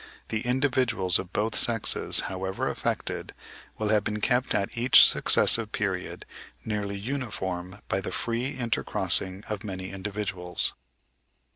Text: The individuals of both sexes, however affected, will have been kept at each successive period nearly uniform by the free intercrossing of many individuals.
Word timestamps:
The 0.29 0.41
individuals 0.41 1.19
of 1.19 1.31
both 1.31 1.53
sexes, 1.55 2.21
however 2.21 2.67
affected, 2.67 3.35
will 3.77 3.89
have 3.89 4.03
been 4.03 4.19
kept 4.19 4.55
at 4.55 4.75
each 4.75 5.05
successive 5.05 5.71
period 5.71 6.25
nearly 6.65 6.97
uniform 6.97 7.81
by 7.87 8.01
the 8.01 8.11
free 8.11 8.55
intercrossing 8.57 9.43
of 9.45 9.63
many 9.63 9.91
individuals. 9.91 10.73